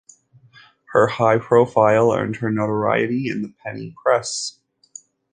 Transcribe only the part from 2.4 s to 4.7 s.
notoriety in the penny press.